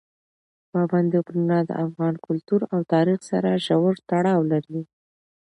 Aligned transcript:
پابندي 0.71 1.19
غرونه 1.25 1.57
د 1.63 1.71
افغان 1.85 2.13
کلتور 2.25 2.61
او 2.73 2.79
تاریخ 2.93 3.19
سره 3.31 3.61
ژور 3.65 3.93
تړاو 4.09 4.41
لري. 4.51 4.81